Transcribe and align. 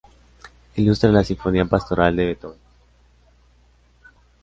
Ilustra 0.77 1.11
la 1.11 1.23
Sinfonía 1.23 1.65
pastoral 1.65 2.15
de 2.15 2.25
Beethoven. 2.25 2.57